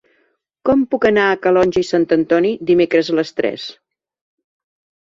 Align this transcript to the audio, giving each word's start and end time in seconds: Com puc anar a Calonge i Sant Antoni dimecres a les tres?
Com 0.69 0.81
puc 0.95 1.05
anar 1.09 1.25
a 1.27 1.35
Calonge 1.43 1.83
i 1.83 1.87
Sant 1.91 2.09
Antoni 2.17 2.55
dimecres 2.73 3.13
a 3.17 3.21
les 3.21 3.39
tres? 3.43 3.69